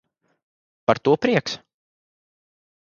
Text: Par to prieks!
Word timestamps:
Par 0.87 0.97
to 1.03 1.13
prieks! 1.27 1.57